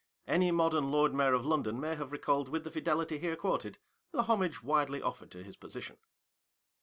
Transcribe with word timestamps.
Any 0.25 0.49
modern 0.51 0.89
Lord 0.89 1.13
Mayor 1.13 1.35
of 1.35 1.45
London 1.45 1.79
may 1.79 1.93
have 1.95 2.11
recalled, 2.11 2.49
with 2.49 2.63
the 2.63 2.71
fidelity 2.71 3.19
here 3.19 3.35
quoted, 3.35 3.77
the 4.11 4.23
homage 4.23 4.63
widely 4.63 4.99
offered 4.99 5.29
to 5.29 5.43
his 5.43 5.55
position. 5.55 5.97